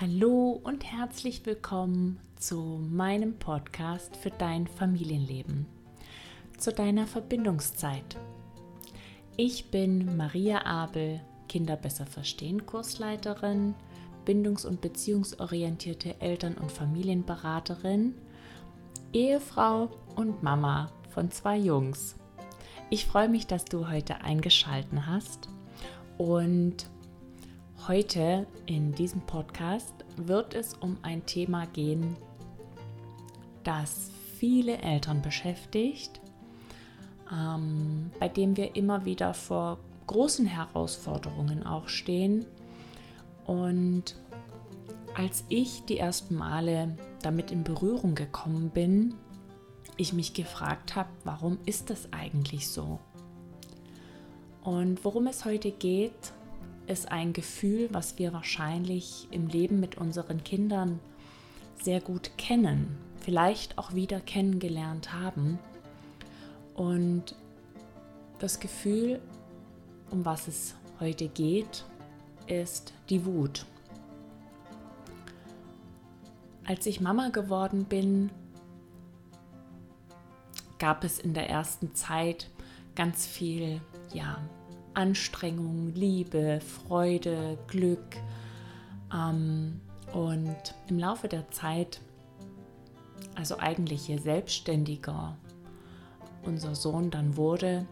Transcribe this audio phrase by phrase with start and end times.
[0.00, 5.66] Hallo und herzlich willkommen zu meinem Podcast für dein Familienleben,
[6.56, 8.16] zu deiner Verbindungszeit.
[9.36, 13.74] Ich bin Maria Abel, Kinder besser verstehen Kursleiterin,
[14.24, 18.14] bindungs- und beziehungsorientierte Eltern- und Familienberaterin,
[19.12, 22.14] Ehefrau und Mama von zwei Jungs.
[22.88, 25.48] Ich freue mich, dass du heute eingeschalten hast
[26.18, 26.88] und
[27.86, 32.16] Heute in diesem Podcast wird es um ein Thema gehen,
[33.64, 36.20] das viele Eltern beschäftigt,
[37.32, 42.44] ähm, bei dem wir immer wieder vor großen Herausforderungen auch stehen.
[43.46, 44.16] Und
[45.14, 49.14] als ich die ersten Male damit in Berührung gekommen bin,
[49.96, 52.98] ich mich gefragt habe, warum ist das eigentlich so?
[54.62, 56.32] Und worum es heute geht,
[56.88, 61.00] ist ein Gefühl, was wir wahrscheinlich im Leben mit unseren Kindern
[61.82, 65.58] sehr gut kennen, vielleicht auch wieder kennengelernt haben.
[66.74, 67.34] Und
[68.38, 69.20] das Gefühl,
[70.10, 71.84] um was es heute geht,
[72.46, 73.66] ist die Wut.
[76.64, 78.30] Als ich Mama geworden bin,
[80.78, 82.50] gab es in der ersten Zeit
[82.94, 83.80] ganz viel
[84.12, 84.38] ja,
[84.94, 88.16] Anstrengung, Liebe, Freude, Glück.
[89.12, 89.80] Ähm,
[90.12, 92.00] und im Laufe der Zeit,
[93.34, 95.36] also eigentlich je selbstständiger
[96.44, 97.86] unser Sohn dann wurde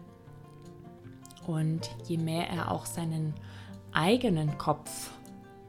[1.45, 3.33] und je mehr er auch seinen
[3.91, 5.11] eigenen Kopf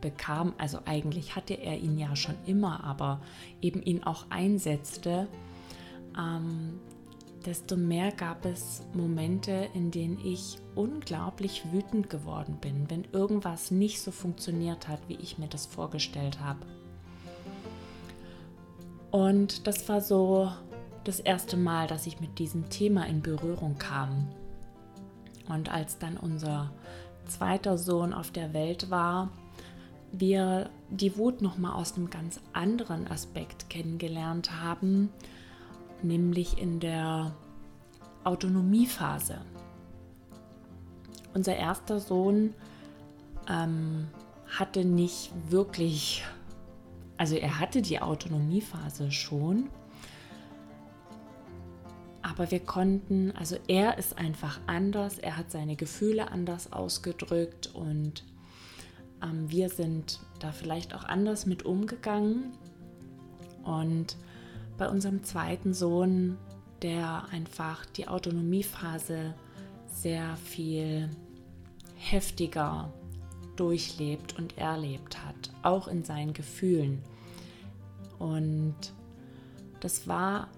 [0.00, 3.20] bekam, also eigentlich hatte er ihn ja schon immer, aber
[3.60, 5.28] eben ihn auch einsetzte,
[6.16, 6.80] ähm,
[7.46, 14.00] desto mehr gab es Momente, in denen ich unglaublich wütend geworden bin, wenn irgendwas nicht
[14.00, 16.60] so funktioniert hat, wie ich mir das vorgestellt habe.
[19.10, 20.52] Und das war so
[21.04, 24.28] das erste Mal, dass ich mit diesem Thema in Berührung kam.
[25.48, 26.70] Und als dann unser
[27.26, 29.30] zweiter Sohn auf der Welt war,
[30.12, 35.10] wir die Wut noch mal aus einem ganz anderen Aspekt kennengelernt haben,
[36.02, 37.34] nämlich in der
[38.24, 39.40] Autonomiephase.
[41.34, 42.54] Unser erster Sohn
[43.48, 44.08] ähm,
[44.58, 46.24] hatte nicht wirklich,
[47.16, 49.68] also er hatte die Autonomiephase schon,
[52.22, 58.24] aber wir konnten, also er ist einfach anders, er hat seine Gefühle anders ausgedrückt und
[59.22, 62.52] ähm, wir sind da vielleicht auch anders mit umgegangen.
[63.64, 64.16] Und
[64.78, 66.38] bei unserem zweiten Sohn,
[66.82, 69.34] der einfach die Autonomiephase
[69.92, 71.10] sehr viel
[71.96, 72.92] heftiger
[73.56, 77.02] durchlebt und erlebt hat, auch in seinen Gefühlen.
[78.20, 78.76] Und
[79.80, 80.48] das war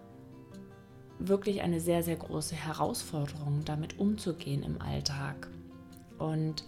[1.19, 5.49] wirklich eine sehr, sehr große Herausforderung, damit umzugehen im Alltag.
[6.19, 6.65] Und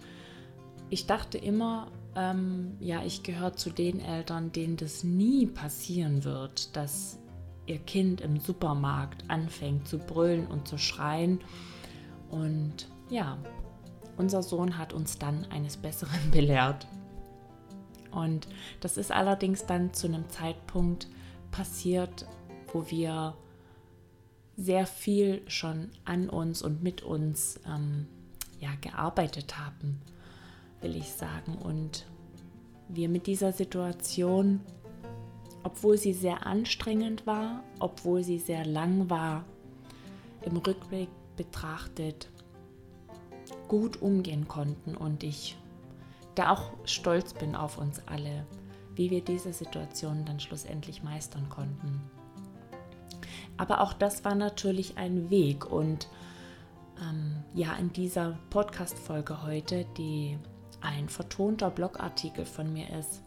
[0.89, 6.77] ich dachte immer, ähm, ja, ich gehöre zu den Eltern, denen das nie passieren wird,
[6.77, 7.19] dass
[7.67, 11.41] ihr Kind im Supermarkt anfängt zu brüllen und zu schreien.
[12.31, 13.39] Und ja,
[14.17, 16.87] unser Sohn hat uns dann eines Besseren belehrt.
[18.11, 18.47] Und
[18.81, 21.09] das ist allerdings dann zu einem Zeitpunkt
[21.51, 22.27] passiert,
[22.73, 23.35] wo wir
[24.57, 28.07] sehr viel schon an uns und mit uns ähm,
[28.61, 30.01] ja, gearbeitet haben,
[30.83, 31.57] will ich sagen.
[31.57, 32.07] Und
[32.89, 34.61] wir mit dieser Situation
[35.63, 39.45] obwohl sie sehr anstrengend war, obwohl sie sehr lang war,
[40.43, 42.29] im Rückblick betrachtet
[43.69, 45.57] gut umgehen konnten und ich
[46.35, 48.47] da auch stolz bin auf uns alle,
[48.95, 52.01] wie wir diese Situation dann schlussendlich meistern konnten.
[53.57, 56.09] Aber auch das war natürlich ein Weg und
[57.01, 60.39] ähm, ja, in dieser Podcast-Folge heute, die
[60.81, 63.23] ein vertonter Blogartikel von mir ist,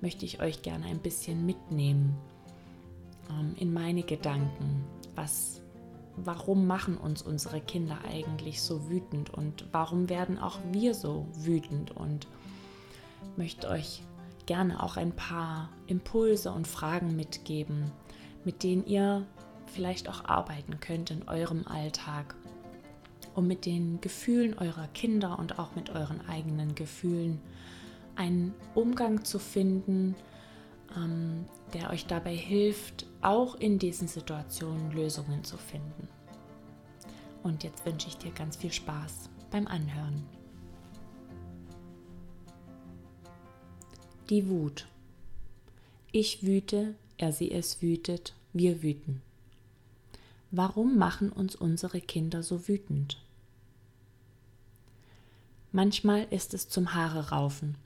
[0.00, 2.16] möchte ich euch gerne ein bisschen mitnehmen
[3.30, 4.84] ähm, in meine Gedanken.
[5.14, 5.60] Was,
[6.16, 11.90] warum machen uns unsere Kinder eigentlich so wütend und warum werden auch wir so wütend?
[11.90, 12.26] Und
[13.36, 14.02] möchte euch
[14.46, 17.90] gerne auch ein paar Impulse und Fragen mitgeben,
[18.44, 19.26] mit denen ihr
[19.66, 22.34] vielleicht auch arbeiten könnt in eurem Alltag,
[23.34, 27.40] um mit den Gefühlen eurer Kinder und auch mit euren eigenen Gefühlen
[28.18, 30.16] einen Umgang zu finden,
[30.96, 36.08] ähm, der euch dabei hilft, auch in diesen Situationen Lösungen zu finden.
[37.42, 40.26] Und jetzt wünsche ich dir ganz viel Spaß beim Anhören.
[44.28, 44.86] Die Wut.
[46.10, 49.22] Ich wüte, er sie es wütet, wir wüten.
[50.50, 53.22] Warum machen uns unsere Kinder so wütend?
[55.70, 57.76] Manchmal ist es zum Haare raufen.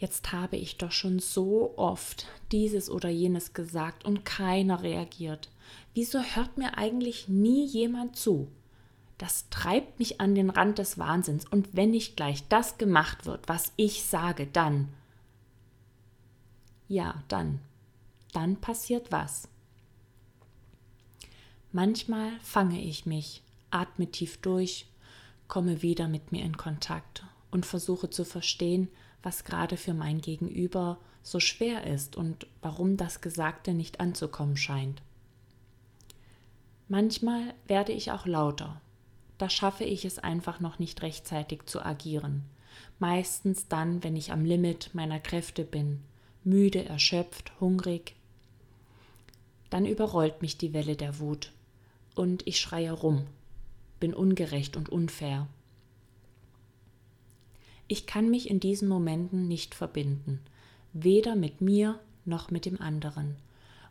[0.00, 5.50] Jetzt habe ich doch schon so oft dieses oder jenes gesagt und keiner reagiert.
[5.92, 8.48] Wieso hört mir eigentlich nie jemand zu?
[9.18, 11.44] Das treibt mich an den Rand des Wahnsinns.
[11.44, 14.88] Und wenn nicht gleich das gemacht wird, was ich sage, dann.
[16.88, 17.60] Ja, dann.
[18.32, 19.48] Dann passiert was.
[21.72, 24.86] Manchmal fange ich mich, atme tief durch,
[25.46, 28.88] komme wieder mit mir in Kontakt und versuche zu verstehen,
[29.22, 35.02] was gerade für mein Gegenüber so schwer ist und warum das Gesagte nicht anzukommen scheint.
[36.88, 38.80] Manchmal werde ich auch lauter.
[39.38, 42.44] Da schaffe ich es einfach noch nicht rechtzeitig zu agieren.
[42.98, 46.00] Meistens dann, wenn ich am Limit meiner Kräfte bin,
[46.44, 48.16] müde, erschöpft, hungrig.
[49.70, 51.52] Dann überrollt mich die Welle der Wut
[52.14, 53.26] und ich schreie rum,
[54.00, 55.46] bin ungerecht und unfair.
[57.92, 60.38] Ich kann mich in diesen Momenten nicht verbinden,
[60.92, 63.34] weder mit mir noch mit dem anderen.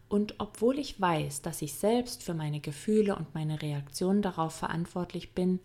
[0.08, 5.34] Und obwohl ich weiß, dass ich selbst für meine Gefühle und meine Reaktion darauf verantwortlich
[5.34, 5.60] bin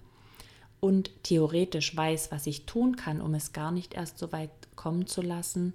[0.80, 5.06] und theoretisch weiß, was ich tun kann, um es gar nicht erst so weit kommen
[5.06, 5.72] zu lassen,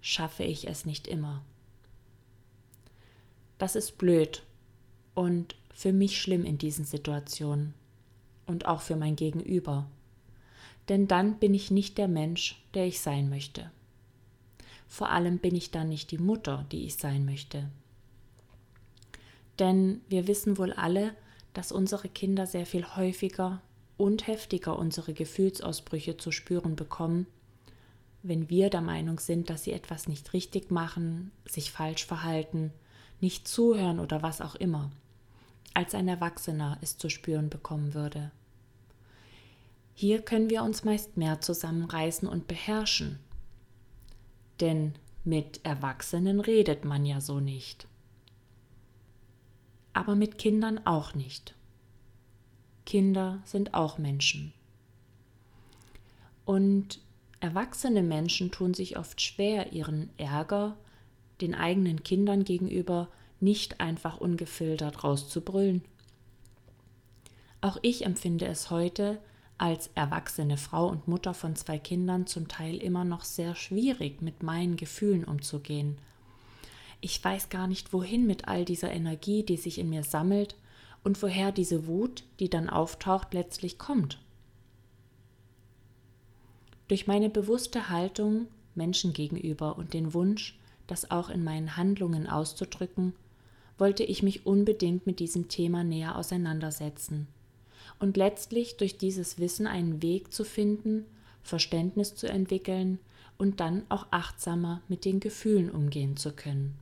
[0.00, 1.42] schaffe ich es nicht immer.
[3.58, 4.44] Das ist blöd
[5.14, 7.74] und für mich schlimm in diesen Situationen
[8.46, 9.86] und auch für mein Gegenüber.
[10.88, 13.70] Denn dann bin ich nicht der Mensch, der ich sein möchte.
[14.86, 17.68] Vor allem bin ich dann nicht die Mutter, die ich sein möchte.
[19.58, 21.14] Denn wir wissen wohl alle,
[21.54, 23.60] dass unsere Kinder sehr viel häufiger
[23.96, 27.26] und heftiger unsere Gefühlsausbrüche zu spüren bekommen,
[28.22, 32.72] wenn wir der Meinung sind, dass sie etwas nicht richtig machen, sich falsch verhalten,
[33.20, 34.90] nicht zuhören oder was auch immer
[35.76, 38.30] als ein Erwachsener es zu spüren bekommen würde.
[39.98, 43.18] Hier können wir uns meist mehr zusammenreißen und beherrschen.
[44.60, 44.92] Denn
[45.24, 47.88] mit Erwachsenen redet man ja so nicht.
[49.94, 51.54] Aber mit Kindern auch nicht.
[52.84, 54.52] Kinder sind auch Menschen.
[56.44, 57.00] Und
[57.40, 60.76] erwachsene Menschen tun sich oft schwer, ihren Ärger
[61.40, 63.08] den eigenen Kindern gegenüber
[63.40, 65.82] nicht einfach ungefiltert rauszubrüllen.
[67.62, 69.22] Auch ich empfinde es heute
[69.58, 74.42] als erwachsene Frau und Mutter von zwei Kindern zum Teil immer noch sehr schwierig, mit
[74.42, 75.98] meinen Gefühlen umzugehen.
[77.00, 80.56] Ich weiß gar nicht, wohin mit all dieser Energie, die sich in mir sammelt
[81.04, 84.20] und woher diese Wut, die dann auftaucht, letztlich kommt.
[86.88, 93.14] Durch meine bewusste Haltung Menschen gegenüber und den Wunsch, das auch in meinen Handlungen auszudrücken,
[93.78, 97.26] wollte ich mich unbedingt mit diesem Thema näher auseinandersetzen
[97.98, 101.04] und letztlich durch dieses Wissen einen Weg zu finden,
[101.42, 102.98] Verständnis zu entwickeln
[103.38, 106.74] und dann auch achtsamer mit den Gefühlen umgehen zu können.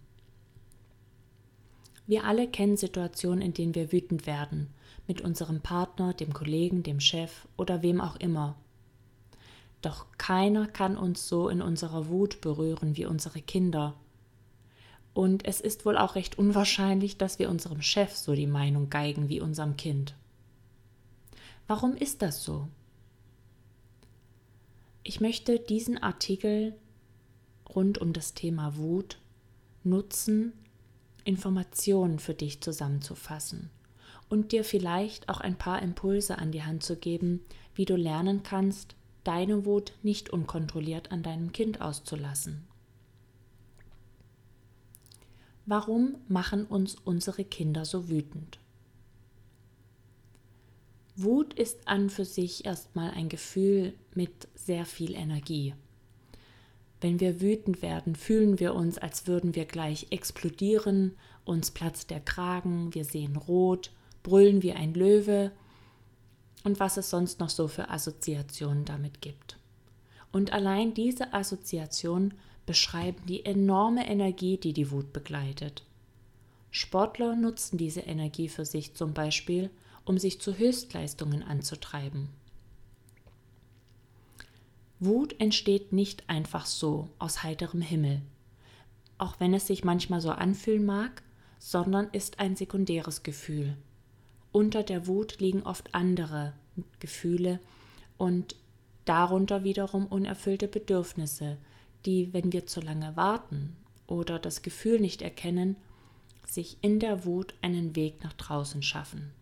[2.07, 4.69] Wir alle kennen Situationen, in denen wir wütend werden,
[5.07, 8.57] mit unserem Partner, dem Kollegen, dem Chef oder wem auch immer.
[9.83, 13.95] Doch keiner kann uns so in unserer Wut berühren wie unsere Kinder
[15.15, 19.29] und es ist wohl auch recht unwahrscheinlich, dass wir unserem Chef so die Meinung geigen
[19.29, 20.15] wie unserem Kind.
[21.67, 22.69] Warum ist das so?
[25.03, 26.75] Ich möchte diesen Artikel
[27.75, 29.19] rund um das Thema Wut
[29.83, 30.53] nutzen,
[31.25, 33.71] Informationen für dich zusammenzufassen
[34.29, 37.41] und dir vielleicht auch ein paar Impulse an die Hand zu geben,
[37.75, 38.95] wie du lernen kannst,
[39.25, 42.67] deine Wut nicht unkontrolliert an deinem Kind auszulassen.
[45.67, 48.59] Warum machen uns unsere Kinder so wütend?
[51.17, 55.75] Wut ist an für sich erstmal ein Gefühl mit sehr viel Energie.
[57.01, 62.21] Wenn wir wütend werden, fühlen wir uns, als würden wir gleich explodieren, uns platzt der
[62.21, 63.93] Kragen, wir sehen rot,
[64.23, 65.53] brüllen wie ein Löwe
[66.65, 69.59] und was es sonst noch so für Assoziationen damit gibt.
[70.33, 72.35] Und allein diese Assoziation
[72.67, 75.85] beschreiben die enorme Energie, die die Wut begleitet.
[76.71, 79.71] Sportler nutzen diese Energie für sich zum Beispiel,
[80.05, 82.29] um sich zu Höchstleistungen anzutreiben.
[85.01, 88.23] Wut entsteht nicht einfach so aus heiterem Himmel,
[89.19, 91.23] auch wenn es sich manchmal so anfühlen mag,
[91.59, 93.77] sondern ist ein sekundäres Gefühl.
[94.53, 96.53] Unter der Wut liegen oft andere
[97.01, 97.59] Gefühle
[98.19, 98.57] und
[99.05, 101.59] darunter wiederum unerfüllte Bedürfnisse,
[102.07, 105.77] die, wenn wir zu lange warten oder das Gefühl nicht erkennen,
[106.47, 109.33] sich in der Wut einen Weg nach draußen schaffen.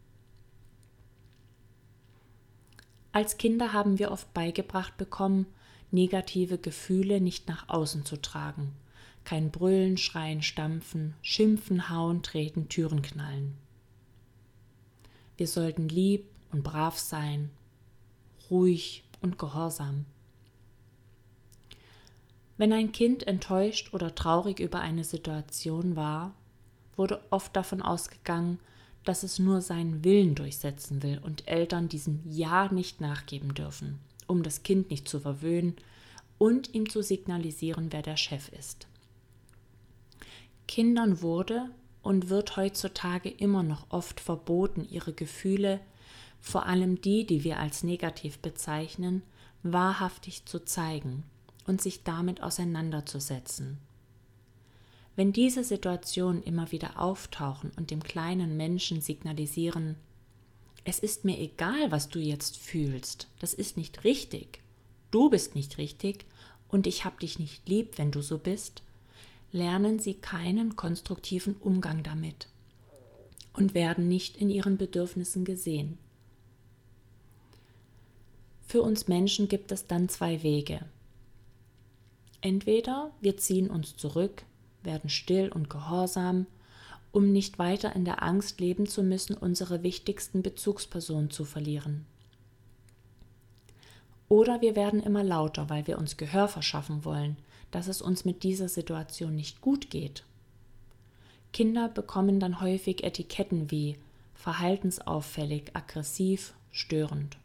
[3.12, 5.46] Als Kinder haben wir oft beigebracht bekommen,
[5.90, 8.72] negative Gefühle nicht nach außen zu tragen.
[9.24, 13.56] Kein Brüllen, Schreien, Stampfen, Schimpfen, Hauen, Treten, Türen knallen.
[15.36, 17.50] Wir sollten lieb und brav sein,
[18.50, 20.06] ruhig und gehorsam.
[22.56, 26.34] Wenn ein Kind enttäuscht oder traurig über eine Situation war,
[26.96, 28.58] wurde oft davon ausgegangen,
[29.04, 34.42] dass es nur seinen Willen durchsetzen will und Eltern diesem Ja nicht nachgeben dürfen, um
[34.42, 35.76] das Kind nicht zu verwöhnen
[36.38, 38.86] und ihm zu signalisieren, wer der Chef ist.
[40.68, 41.68] Kindern wurde
[42.02, 45.80] und wird heutzutage immer noch oft verboten, ihre Gefühle,
[46.40, 49.22] vor allem die, die wir als negativ bezeichnen,
[49.62, 51.22] wahrhaftig zu zeigen
[51.66, 53.78] und sich damit auseinanderzusetzen.
[55.14, 59.96] Wenn diese Situationen immer wieder auftauchen und dem kleinen Menschen signalisieren,
[60.84, 64.60] es ist mir egal, was du jetzt fühlst, das ist nicht richtig,
[65.10, 66.24] du bist nicht richtig
[66.68, 68.82] und ich hab dich nicht lieb, wenn du so bist,
[69.52, 72.48] lernen sie keinen konstruktiven Umgang damit
[73.52, 75.98] und werden nicht in ihren Bedürfnissen gesehen.
[78.66, 80.86] Für uns Menschen gibt es dann zwei Wege.
[82.40, 84.44] Entweder wir ziehen uns zurück,
[84.84, 86.46] werden still und gehorsam,
[87.12, 92.06] um nicht weiter in der Angst leben zu müssen, unsere wichtigsten Bezugspersonen zu verlieren.
[94.28, 97.36] Oder wir werden immer lauter, weil wir uns Gehör verschaffen wollen,
[97.70, 100.24] dass es uns mit dieser Situation nicht gut geht.
[101.52, 103.98] Kinder bekommen dann häufig Etiketten wie
[104.34, 107.36] verhaltensauffällig, aggressiv, störend.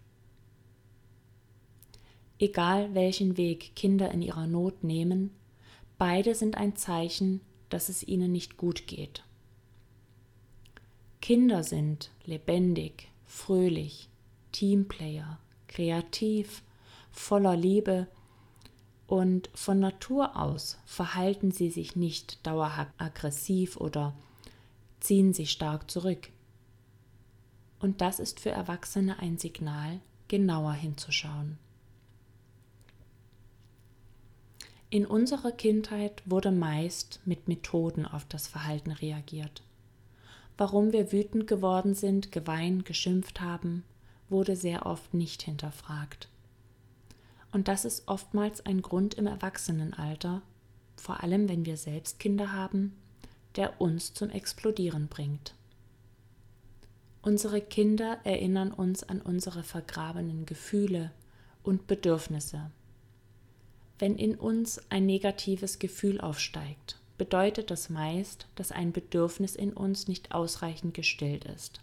[2.40, 5.32] Egal welchen Weg Kinder in ihrer Not nehmen,
[5.98, 9.24] beide sind ein Zeichen, dass es ihnen nicht gut geht.
[11.22, 14.10] Kinder sind lebendig, fröhlich,
[14.52, 16.64] Teamplayer, kreativ,
[17.12, 18.08] voller Liebe
[19.08, 24.14] und von Natur aus verhalten sie sich nicht dauerhaft aggressiv oder
[25.00, 26.30] ziehen sich stark zurück.
[27.80, 31.58] Und das ist für Erwachsene ein Signal, genauer hinzuschauen.
[34.90, 39.62] In unserer Kindheit wurde meist mit Methoden auf das Verhalten reagiert.
[40.58, 43.84] Warum wir wütend geworden sind, geweint, geschimpft haben,
[44.30, 46.30] wurde sehr oft nicht hinterfragt.
[47.52, 50.42] Und das ist oftmals ein Grund im Erwachsenenalter,
[50.96, 52.96] vor allem wenn wir selbst Kinder haben,
[53.58, 55.54] der uns zum Explodieren bringt.
[57.22, 61.12] Unsere Kinder erinnern uns an unsere vergrabenen Gefühle
[61.62, 62.72] und Bedürfnisse.
[64.00, 70.08] Wenn in uns ein negatives Gefühl aufsteigt, bedeutet das meist, dass ein Bedürfnis in uns
[70.08, 71.82] nicht ausreichend gestillt ist.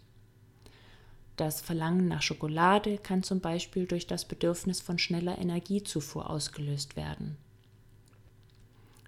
[1.35, 7.37] Das Verlangen nach Schokolade kann zum Beispiel durch das Bedürfnis von schneller Energiezufuhr ausgelöst werden.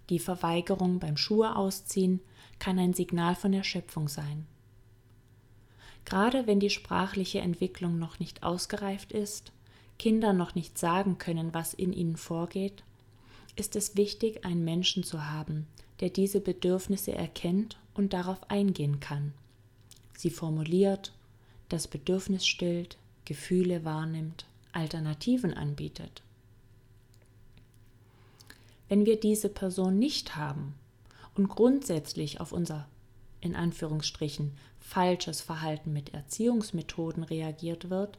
[0.10, 2.20] Die Verweigerung beim Schuhe ausziehen
[2.60, 4.46] kann ein Signal von Erschöpfung sein.
[6.04, 9.52] Gerade wenn die sprachliche Entwicklung noch nicht ausgereift ist,
[10.00, 12.84] Kinder noch nicht sagen können, was in ihnen vorgeht,
[13.58, 15.68] ist es wichtig, einen Menschen zu haben,
[16.00, 19.34] der diese Bedürfnisse erkennt und darauf eingehen kann,
[20.16, 21.12] sie formuliert,
[21.70, 26.22] das Bedürfnis stillt, Gefühle wahrnimmt, Alternativen anbietet.
[28.88, 30.76] Wenn wir diese Person nicht haben
[31.36, 32.88] und grundsätzlich auf unser
[33.42, 38.18] in Anführungsstrichen falsches Verhalten mit Erziehungsmethoden reagiert wird,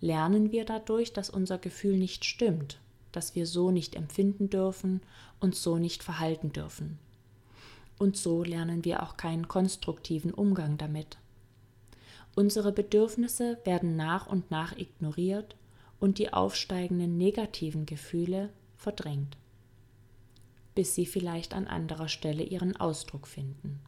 [0.00, 2.78] lernen wir dadurch, dass unser Gefühl nicht stimmt
[3.16, 5.00] dass wir so nicht empfinden dürfen
[5.40, 6.98] und so nicht verhalten dürfen.
[7.98, 11.16] Und so lernen wir auch keinen konstruktiven Umgang damit.
[12.34, 15.56] Unsere Bedürfnisse werden nach und nach ignoriert
[15.98, 19.38] und die aufsteigenden negativen Gefühle verdrängt,
[20.74, 23.80] bis sie vielleicht an anderer Stelle ihren Ausdruck finden.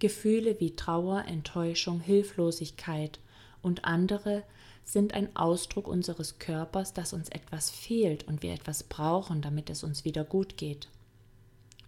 [0.00, 3.20] Gefühle wie Trauer, Enttäuschung, Hilflosigkeit
[3.62, 4.42] und andere
[4.84, 9.82] sind ein Ausdruck unseres Körpers, dass uns etwas fehlt und wir etwas brauchen, damit es
[9.82, 10.88] uns wieder gut geht.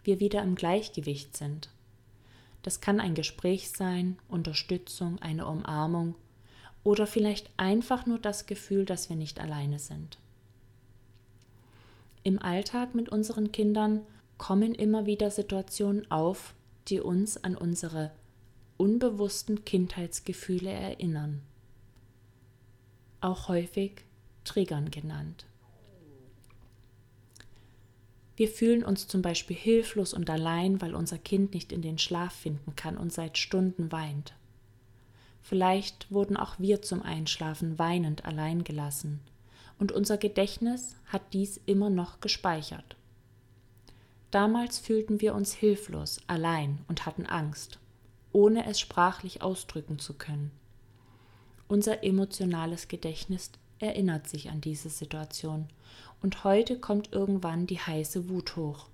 [0.02, 1.68] Wir wieder im Gleichgewicht sind.
[2.62, 6.14] Das kann ein Gespräch sein, Unterstützung, eine Umarmung
[6.84, 10.18] oder vielleicht einfach nur das Gefühl, dass wir nicht alleine sind.
[12.22, 14.02] Im Alltag mit unseren Kindern
[14.38, 16.54] kommen immer wieder Situationen auf,
[16.88, 18.10] die uns an unsere
[18.78, 21.42] unbewussten Kindheitsgefühle erinnern
[23.20, 24.04] auch häufig
[24.44, 25.46] Triggern genannt.
[28.36, 32.34] Wir fühlen uns zum Beispiel hilflos und allein, weil unser Kind nicht in den Schlaf
[32.34, 34.34] finden kann und seit Stunden weint.
[35.40, 39.20] Vielleicht wurden auch wir zum Einschlafen weinend allein gelassen,
[39.78, 42.96] und unser Gedächtnis hat dies immer noch gespeichert.
[44.30, 47.78] Damals fühlten wir uns hilflos, allein und hatten Angst,
[48.32, 50.50] ohne es sprachlich ausdrücken zu können.
[51.68, 55.68] Unser emotionales Gedächtnis erinnert sich an diese Situation
[56.22, 58.88] und heute kommt irgendwann die heiße Wut hoch.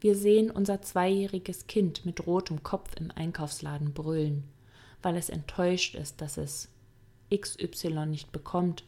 [0.00, 4.44] Wir sehen unser zweijähriges Kind mit rotem Kopf im Einkaufsladen brüllen,
[5.02, 6.68] weil es enttäuscht ist, dass es
[7.34, 8.84] XY nicht bekommt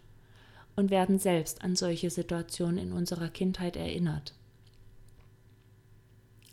[0.76, 4.34] und werden selbst an solche Situationen in unserer Kindheit erinnert.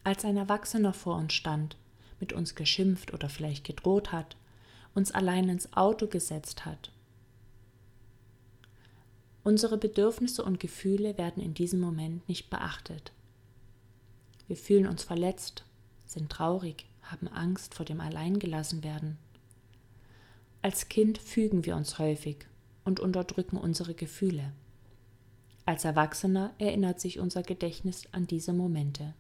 [0.03, 1.77] Als ein Erwachsener vor uns stand,
[2.19, 4.35] mit uns geschimpft oder vielleicht gedroht hat,
[4.99, 6.91] uns allein ins Auto gesetzt hat.
[9.43, 13.13] Unsere Bedürfnisse und Gefühle werden in diesem Moment nicht beachtet.
[14.47, 15.63] Wir fühlen uns verletzt,
[16.05, 19.17] sind traurig, haben Angst vor dem Alleingelassenwerden.
[20.61, 22.45] Als Kind fügen wir uns häufig
[22.83, 24.51] und unterdrücken unsere Gefühle.
[25.65, 29.13] Als Erwachsener erinnert sich unser Gedächtnis an diese Momente.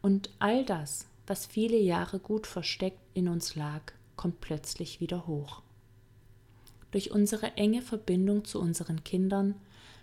[0.00, 5.62] Und all das, was viele Jahre gut versteckt in uns lag, kommt plötzlich wieder hoch.
[6.90, 9.56] Durch unsere enge Verbindung zu unseren Kindern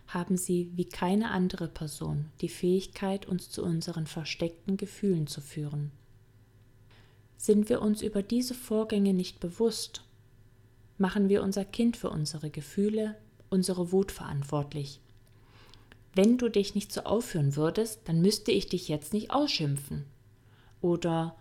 [0.07, 5.91] haben sie wie keine andere Person die Fähigkeit, uns zu unseren versteckten Gefühlen zu führen.
[7.37, 10.03] Sind wir uns über diese Vorgänge nicht bewusst,
[10.97, 13.15] machen wir unser Kind für unsere Gefühle,
[13.49, 14.99] unsere Wut verantwortlich.
[16.13, 20.05] Wenn du dich nicht so aufführen würdest, dann müsste ich dich jetzt nicht ausschimpfen.
[20.81, 21.35] Oder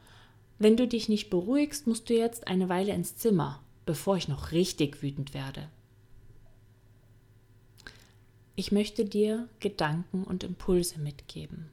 [0.60, 4.52] wenn du dich nicht beruhigst, musst du jetzt eine Weile ins Zimmer, bevor ich noch
[4.52, 5.70] richtig wütend werde.
[8.56, 11.70] Ich möchte dir Gedanken und Impulse mitgeben.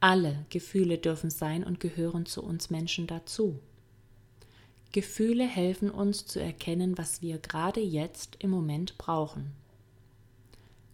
[0.00, 3.60] Alle Gefühle dürfen sein und gehören zu uns Menschen dazu.
[4.90, 9.52] Gefühle helfen uns zu erkennen, was wir gerade jetzt im Moment brauchen.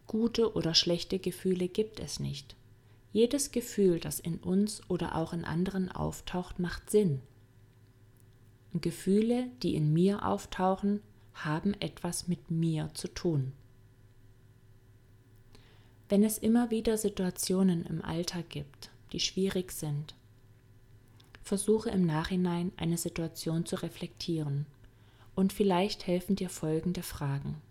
[0.06, 2.54] Gute oder schlechte Gefühle gibt es nicht.
[3.16, 7.22] Jedes Gefühl, das in uns oder auch in anderen auftaucht, macht Sinn.
[8.74, 11.00] Gefühle, die in mir auftauchen,
[11.32, 13.54] haben etwas mit mir zu tun.
[16.10, 20.14] Wenn es immer wieder Situationen im Alltag gibt, die schwierig sind,
[21.42, 24.66] versuche im Nachhinein eine Situation zu reflektieren
[25.34, 27.62] und vielleicht helfen dir folgende Fragen.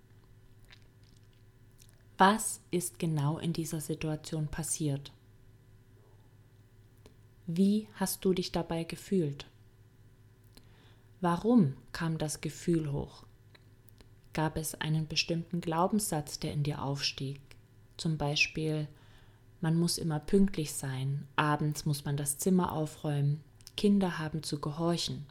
[2.18, 5.12] Was ist genau in dieser Situation passiert?
[7.48, 9.46] Wie hast du dich dabei gefühlt?
[11.22, 13.24] Warum kam das Gefühl hoch?
[14.34, 17.40] Gab es einen bestimmten Glaubenssatz, der in dir aufstieg?
[17.98, 18.88] Zum Beispiel,
[19.62, 23.42] man muss immer pünktlich sein, abends muss man das Zimmer aufräumen,
[23.78, 25.26] Kinder haben zu gehorchen.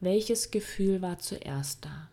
[0.00, 2.08] Welches Gefühl war zuerst da?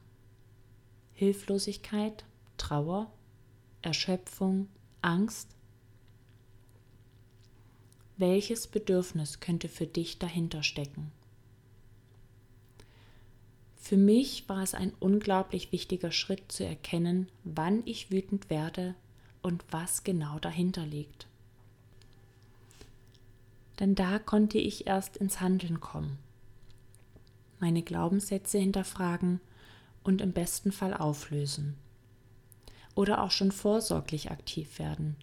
[1.14, 2.26] Hilflosigkeit,
[2.58, 3.12] Trauer,
[3.82, 4.70] Erschöpfung,
[5.02, 5.50] Angst?
[8.20, 11.12] Welches Bedürfnis könnte für dich dahinter stecken?
[13.78, 18.94] Für mich war es ein unglaublich wichtiger Schritt zu erkennen, wann ich wütend werde
[19.42, 21.30] und was genau dahinter liegt
[23.80, 26.18] denn da konnte ich erst ins Handeln kommen,
[27.60, 29.40] meine Glaubenssätze hinterfragen
[30.04, 31.76] und im besten Fall auflösen.
[32.96, 35.16] Oder auch schon vorsorglich aktiv werden.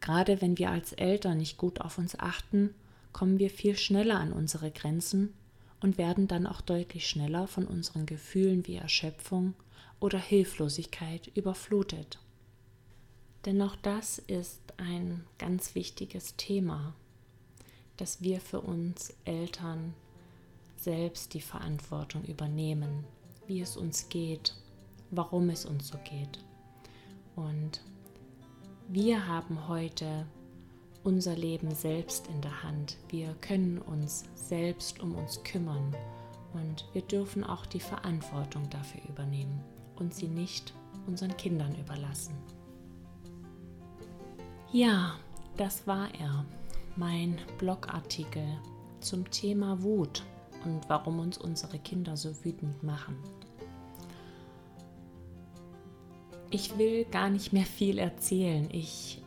[0.00, 2.74] Gerade wenn wir als Eltern nicht gut auf uns achten,
[3.12, 5.34] kommen wir viel schneller an unsere Grenzen
[5.80, 9.54] und werden dann auch deutlich schneller von unseren Gefühlen wie Erschöpfung
[9.98, 12.18] oder Hilflosigkeit überflutet.
[13.46, 16.94] Denn auch das ist ein ganz wichtiges Thema
[18.00, 19.92] dass wir für uns Eltern
[20.76, 23.04] selbst die Verantwortung übernehmen,
[23.46, 24.54] wie es uns geht,
[25.10, 26.42] warum es uns so geht.
[27.36, 27.82] Und
[28.92, 30.26] wir haben heute
[31.04, 32.96] unser Leben selbst in der Hand.
[33.08, 35.94] Wir können uns selbst um uns kümmern
[36.54, 39.62] und wir dürfen auch die Verantwortung dafür übernehmen
[39.94, 40.74] und sie nicht
[41.06, 42.34] unseren Kindern überlassen.
[44.72, 45.14] Ja,
[45.56, 46.44] das war er
[46.96, 48.58] mein Blogartikel
[48.98, 50.24] zum Thema Wut
[50.64, 53.16] und warum uns unsere Kinder so wütend machen.
[56.52, 58.68] Ich will gar nicht mehr viel erzählen.
[58.72, 59.22] Ich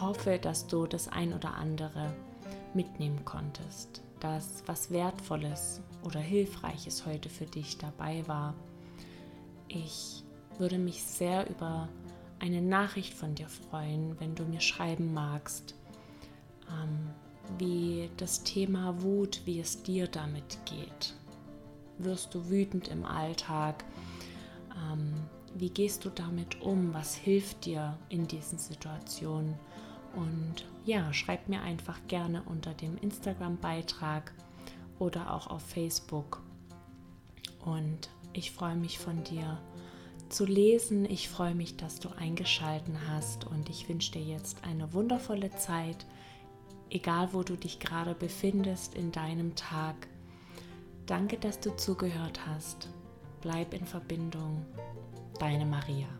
[0.00, 2.12] hoffe, dass du das ein oder andere
[2.74, 8.54] mitnehmen konntest, dass was Wertvolles oder Hilfreiches heute für dich dabei war.
[9.68, 10.24] Ich
[10.58, 11.88] würde mich sehr über
[12.40, 15.76] eine Nachricht von dir freuen, wenn du mir schreiben magst,
[16.68, 17.10] ähm,
[17.58, 21.14] wie das Thema Wut, wie es dir damit geht.
[21.98, 23.84] Wirst du wütend im Alltag?
[24.74, 25.12] Ähm,
[25.54, 26.94] wie gehst du damit um?
[26.94, 29.54] Was hilft dir in diesen Situationen?
[30.14, 34.32] Und ja, schreib mir einfach gerne unter dem Instagram-Beitrag
[34.98, 36.42] oder auch auf Facebook.
[37.64, 39.58] Und ich freue mich von dir
[40.28, 41.04] zu lesen.
[41.04, 46.06] Ich freue mich, dass du eingeschalten hast und ich wünsche dir jetzt eine wundervolle Zeit,
[46.90, 50.08] egal wo du dich gerade befindest in deinem Tag.
[51.06, 52.88] Danke, dass du zugehört hast.
[53.40, 54.66] Bleib in Verbindung.
[55.38, 56.19] Deine Maria.